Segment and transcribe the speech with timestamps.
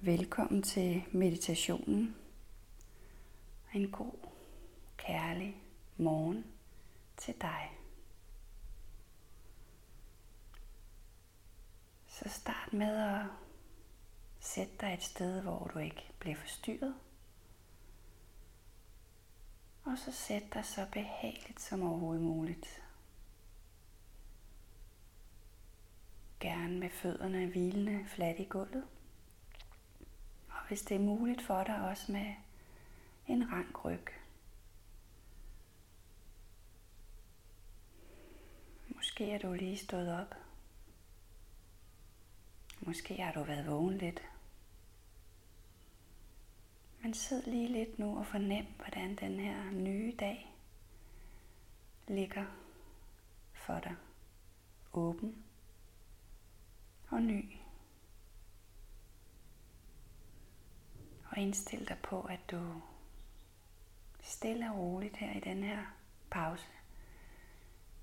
[0.00, 2.16] Velkommen til meditationen.
[3.74, 4.28] En god,
[4.96, 5.62] kærlig
[5.96, 6.44] morgen
[7.16, 7.72] til dig.
[12.06, 13.26] Så start med at
[14.40, 16.94] sætte dig et sted, hvor du ikke bliver forstyrret.
[19.84, 22.82] Og så sæt dig så behageligt som overhovedet muligt.
[26.40, 28.84] Gerne med fødderne hvilende fladt i gulvet
[30.68, 32.34] hvis det er muligt for dig også med
[33.26, 34.04] en rank ryg.
[38.88, 40.34] Måske er du lige stået op.
[42.80, 44.22] Måske har du været vågen lidt.
[47.02, 50.54] Men sid lige lidt nu og fornem, hvordan den her nye dag
[52.08, 52.44] ligger
[53.52, 53.96] for dig.
[54.92, 55.44] Åben
[57.10, 57.58] og ny.
[61.38, 62.82] Og indstil dig på, at du
[64.22, 65.84] stille og roligt her i den her
[66.30, 66.66] pause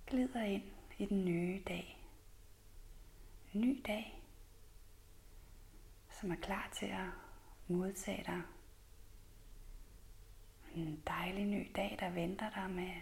[0.08, 0.64] glider ind
[0.98, 2.08] i den nye dag.
[3.54, 4.24] En ny dag,
[6.10, 7.10] som er klar til at
[7.68, 8.42] modtage dig.
[10.76, 12.94] En dejlig ny dag, der venter dig med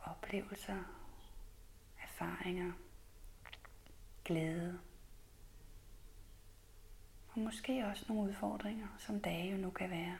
[0.00, 0.82] oplevelser,
[2.02, 2.72] erfaringer,
[4.24, 4.80] glæde
[7.40, 10.18] og måske også nogle udfordringer, som dage jo nu kan være.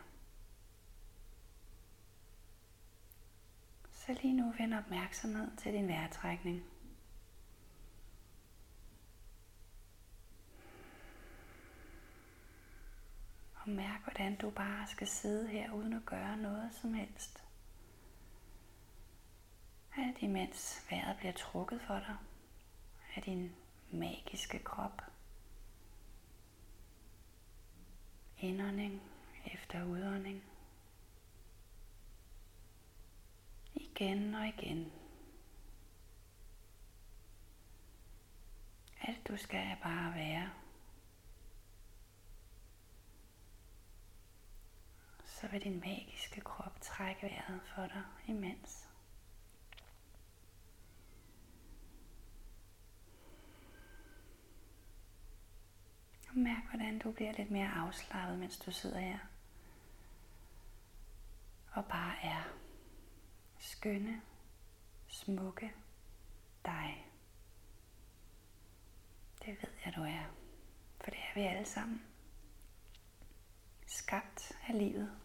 [3.93, 6.65] Så lige nu vend opmærksomhed til din vejrtrækning.
[13.55, 17.45] Og mærk, hvordan du bare skal sidde her uden at gøre noget som helst.
[19.97, 22.17] Alt imens vejret bliver trukket for dig
[23.17, 23.53] af din
[23.91, 25.10] magiske krop.
[28.43, 29.03] Indånding
[29.47, 30.43] efter udånding.
[33.75, 34.93] Igen og igen.
[39.01, 40.51] Alt du skal er bare være.
[45.25, 48.90] Så vil din magiske krop trække vejret for dig imens.
[56.31, 59.19] Og mærk, hvordan du bliver lidt mere afslappet, mens du sidder her.
[61.73, 62.43] Og bare er
[63.59, 64.21] skønne,
[65.09, 65.73] smukke
[66.65, 67.07] dig.
[69.45, 70.25] Det ved jeg, du er.
[71.01, 72.03] For det er vi alle sammen.
[73.87, 75.17] Skabt af livet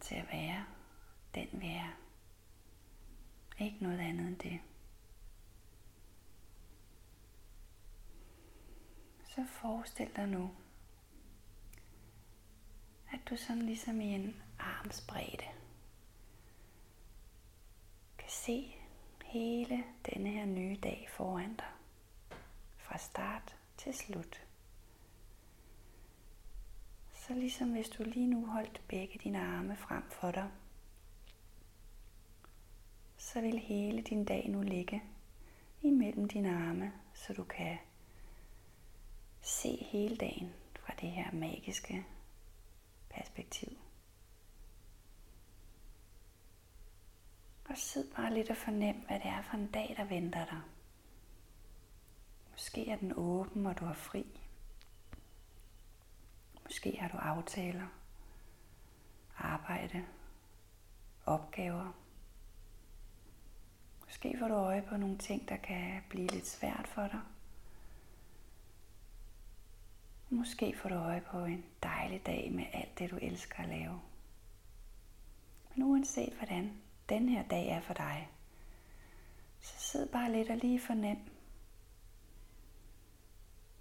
[0.00, 0.66] til at være
[1.34, 1.90] den vi er.
[3.58, 4.60] Ikke noget andet end det.
[9.34, 10.50] Så forestil dig nu,
[13.12, 15.44] at du sådan ligesom i en armsbredde
[18.18, 18.74] kan se
[19.24, 21.66] hele denne her nye dag foran dig.
[22.76, 24.46] Fra start til slut.
[27.14, 30.50] Så ligesom hvis du lige nu holdt begge dine arme frem for dig,
[33.16, 35.02] så vil hele din dag nu ligge
[35.82, 37.78] imellem dine arme, så du kan
[39.42, 42.06] se hele dagen fra det her magiske
[43.10, 43.78] perspektiv.
[47.68, 50.60] Og sid bare lidt og fornem, hvad det er for en dag, der venter dig.
[52.50, 54.40] Måske er den åben, og du har fri.
[56.64, 57.86] Måske har du aftaler,
[59.38, 60.06] arbejde,
[61.26, 61.92] opgaver.
[64.04, 67.20] Måske får du øje på nogle ting, der kan blive lidt svært for dig.
[70.32, 74.00] Måske får du øje på en dejlig dag med alt det, du elsker at lave.
[75.74, 78.30] Men uanset hvordan den her dag er for dig,
[79.60, 81.18] så sid bare lidt og lige fornem.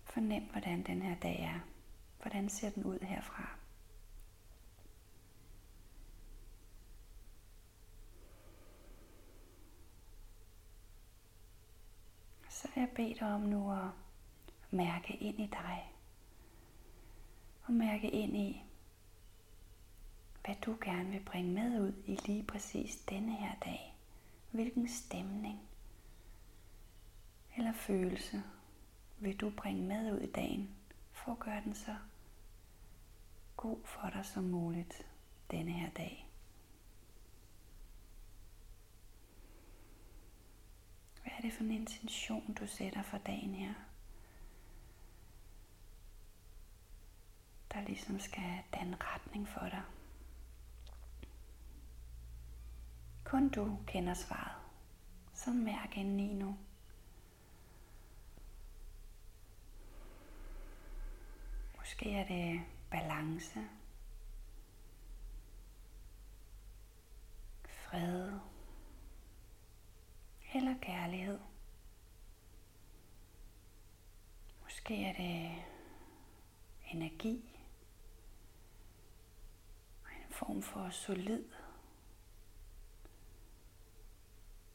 [0.04, 1.60] Fornem, hvordan den her dag er.
[2.22, 3.56] Hvordan ser den ud herfra?
[12.50, 13.90] Så vil jeg bede dig om nu at
[14.72, 15.99] mærke ind i dig
[17.70, 18.64] og mærke ind i,
[20.46, 23.96] hvad du gerne vil bringe med ud i lige præcis denne her dag.
[24.52, 25.60] Hvilken stemning
[27.58, 28.44] eller følelse
[29.20, 30.70] vil du bringe med ud i dagen,
[31.12, 31.96] for at gøre den så
[33.58, 35.08] god for dig som muligt
[35.52, 36.28] denne her dag.
[41.22, 43.74] Hvad er det for en intention, du sætter for dagen her?
[47.74, 49.82] Der ligesom skal danne retning for dig.
[53.24, 54.62] Kun du kender svaret.
[55.34, 56.58] Så mærk indeni nu.
[61.78, 62.62] Måske er det
[62.92, 63.60] balance,
[67.66, 68.40] fred
[70.54, 71.40] eller kærlighed.
[74.64, 75.64] Måske er det
[76.92, 77.60] energi
[80.04, 81.44] og en form for solid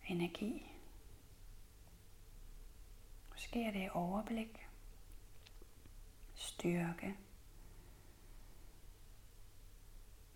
[0.06, 0.70] energi.
[3.30, 4.68] Måske er det overblik,
[6.34, 7.16] styrke.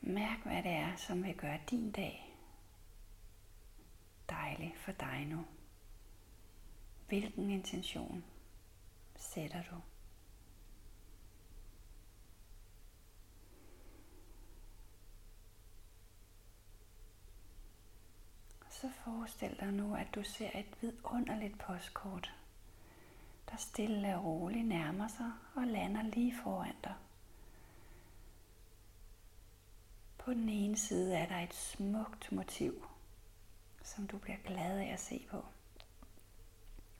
[0.00, 2.36] Mærk, hvad det er, som vil gøre din dag
[4.30, 5.46] dejlig for dig nu.
[7.08, 8.24] Hvilken intention
[9.16, 9.76] sætter du?
[18.80, 22.34] Så forestil dig nu, at du ser et vidunderligt postkort,
[23.50, 26.94] der stille og roligt nærmer sig og lander lige foran dig.
[30.18, 32.86] På den ene side er der et smukt motiv,
[33.82, 35.44] som du bliver glad af at se på.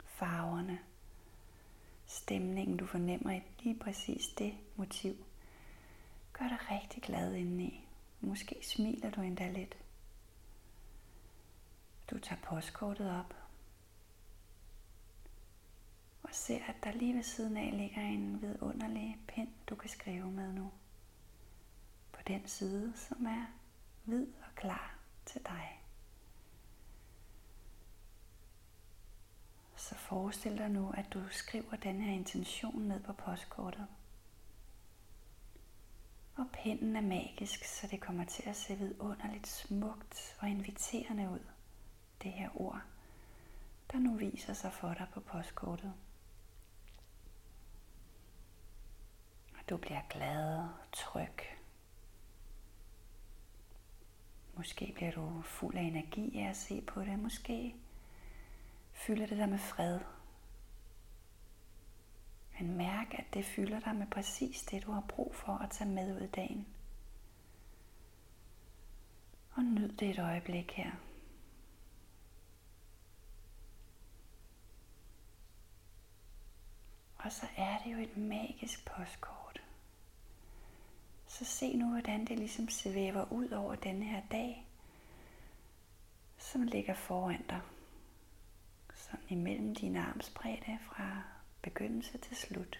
[0.05, 0.79] Farverne,
[2.05, 5.25] stemningen du fornemmer i lige præcis det motiv,
[6.33, 7.87] gør dig rigtig glad indeni.
[8.21, 9.77] Måske smiler du endda lidt.
[12.09, 13.35] Du tager postkortet op
[16.23, 20.31] og ser, at der lige ved siden af ligger en vidunderlig pen, du kan skrive
[20.31, 20.71] med nu.
[22.11, 23.45] På den side, som er
[24.03, 24.95] hvid og klar
[25.25, 25.81] til dig.
[29.75, 33.87] Så forestil dig nu, at du skriver den her intention ned på postkortet.
[36.35, 41.58] Og pinden er magisk, så det kommer til at se vidunderligt smukt og inviterende ud
[42.23, 42.81] det her ord,
[43.91, 45.93] der nu viser sig for dig på postkortet.
[49.53, 51.59] Og du bliver glad og tryg.
[54.53, 57.19] Måske bliver du fuld af energi af at se på det.
[57.19, 57.75] Måske
[58.91, 59.99] fylder det dig med fred.
[62.59, 65.89] Men mærk, at det fylder dig med præcis det, du har brug for at tage
[65.89, 66.67] med ud i dagen.
[69.51, 70.91] Og nyd det et øjeblik her.
[77.29, 79.61] Og så er det jo et magisk postkort.
[81.27, 84.67] Så se nu, hvordan det ligesom svæver ud over denne her dag,
[86.37, 87.61] som ligger foran dig.
[88.95, 91.23] Sådan imellem dine armsbredde fra
[91.61, 92.79] begyndelse til slut.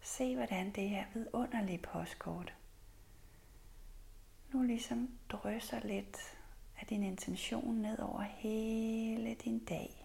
[0.00, 2.54] Se, hvordan det her vidunderlige postkort
[4.52, 6.38] nu ligesom drysser lidt
[6.80, 10.03] af din intention ned over hele din dag.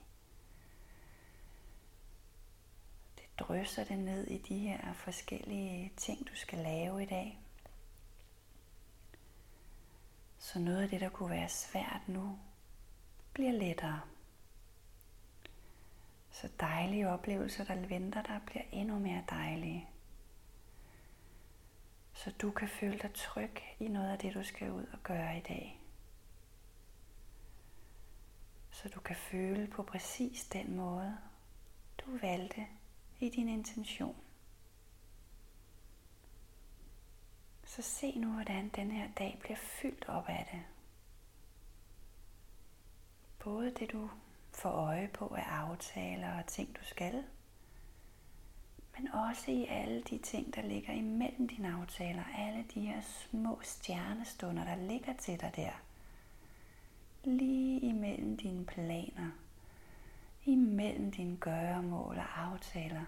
[3.39, 7.39] Drysser det ned i de her forskellige ting, du skal lave i dag.
[10.37, 12.39] Så noget af det, der kunne være svært nu,
[13.33, 14.01] bliver lettere.
[16.31, 19.89] Så dejlige oplevelser, der venter dig, bliver endnu mere dejlige.
[22.13, 25.37] Så du kan føle dig tryg i noget af det, du skal ud og gøre
[25.37, 25.81] i dag.
[28.71, 31.17] Så du kan føle på præcis den måde,
[31.97, 32.67] du valgte
[33.19, 34.15] i din intention.
[37.63, 40.61] Så se nu, hvordan den her dag bliver fyldt op af det.
[43.39, 44.09] Både det, du
[44.51, 47.23] får øje på af aftaler og ting, du skal,
[48.97, 53.59] men også i alle de ting, der ligger imellem dine aftaler, alle de her små
[53.63, 55.71] stjernestunder, der ligger til dig der.
[57.23, 59.31] Lige imellem dine planer
[60.51, 63.05] imellem dine gøremål og aftaler,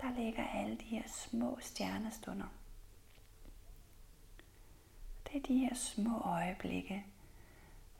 [0.00, 2.46] der ligger alle de her små stjernestunder.
[5.26, 7.04] Det er de her små øjeblikke,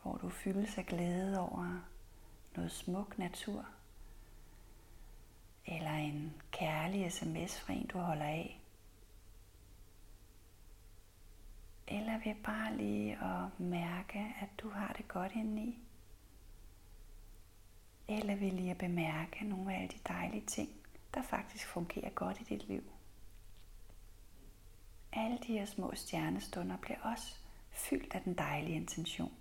[0.02, 1.80] hvor du fyldes af glæde over
[2.56, 3.66] noget smuk natur,
[5.66, 8.60] eller en kærlig sms fra en, du holder af,
[11.88, 15.78] eller ved bare lige at mærke, at du har det godt indeni.
[18.10, 20.70] Eller vil jeg bemærke nogle af alle de dejlige ting,
[21.14, 22.82] der faktisk fungerer godt i dit liv.
[25.12, 27.36] Alle de her små stjernestunder bliver også
[27.70, 29.32] fyldt af den dejlige intention.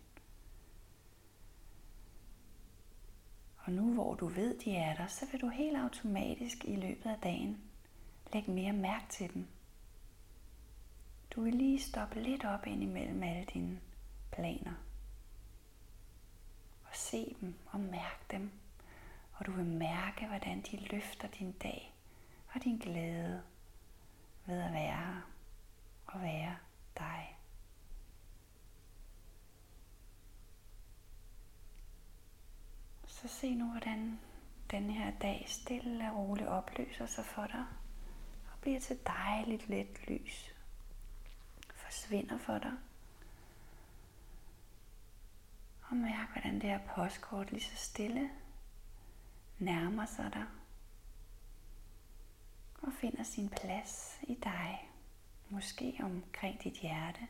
[3.57, 7.09] Og nu hvor du ved, de er der, så vil du helt automatisk i løbet
[7.09, 7.61] af dagen
[8.33, 9.47] lægge mere mærke til dem.
[11.31, 13.79] Du vil lige stoppe lidt op ind imellem alle dine
[14.31, 14.88] planer.
[17.09, 18.51] Se dem og mærke dem.
[19.33, 21.95] Og du vil mærke, hvordan de løfter din dag
[22.53, 23.43] og din glæde
[24.45, 25.21] ved at være her
[26.07, 26.57] og være
[26.97, 27.37] dig.
[33.07, 34.19] Så se nu, hvordan
[34.71, 37.65] den her dag stille og roligt opløser sig for dig
[38.53, 40.55] og bliver til dejligt let lys.
[41.75, 42.73] Forsvinder for dig.
[45.89, 48.29] Og mærk, hvordan det her postkort lige så stille
[49.59, 50.45] nærmer sig dig
[52.81, 54.89] og finder sin plads i dig.
[55.49, 57.27] Måske omkring dit hjerte.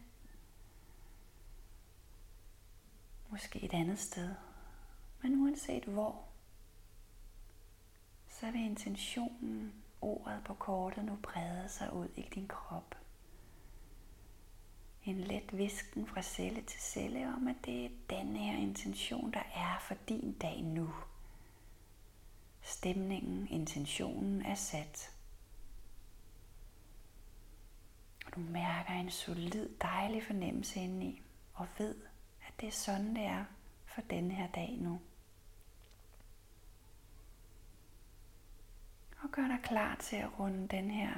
[3.30, 4.36] Måske et andet sted.
[5.22, 6.28] Men uanset hvor,
[8.28, 12.96] så vil intentionen, ordet på kortet nu brede sig ud i din krop.
[15.06, 19.44] En let visken fra celle til celle om, at det er den her intention, der
[19.56, 20.94] er for din dag nu.
[22.62, 25.12] Stemningen, intentionen er sat.
[28.26, 31.22] Og du mærker en solid, dejlig fornemmelse indeni,
[31.54, 31.96] og ved,
[32.48, 33.46] at det er sådan, det er
[33.86, 35.02] for den her dag nu.
[39.22, 41.14] Og gør dig klar til at runde den her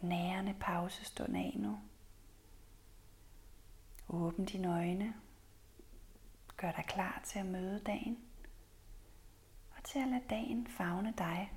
[0.00, 1.78] nærende pausestund af nu.
[4.08, 5.14] Åbn dine øjne.
[6.56, 8.18] Gør dig klar til at møde dagen.
[9.76, 11.52] Og til at lade dagen fagne dig.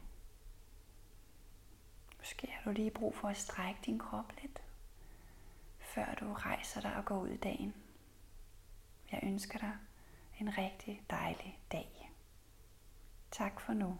[2.18, 4.64] Måske har du lige brug for at strække din krop lidt,
[5.80, 7.74] før du rejser dig og går ud i dagen.
[9.12, 9.78] Jeg ønsker dig
[10.40, 12.12] en rigtig dejlig dag.
[13.32, 13.98] Tak for nu.